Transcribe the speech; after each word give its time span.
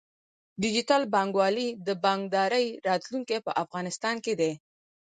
ډیجیټل 0.61 1.01
بانکوالي 1.13 1.67
د 1.87 1.89
بانکدارۍ 2.03 2.67
راتلونکی 2.87 3.37
په 3.45 3.51
افغانستان 3.63 4.15
کې 4.25 4.33
دی۔ 4.39 4.51